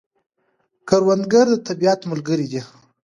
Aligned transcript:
کروندګر 0.87 1.45
د 1.53 1.55
طبیعت 1.67 1.99
ملګری 2.11 2.47
دی 2.51 2.61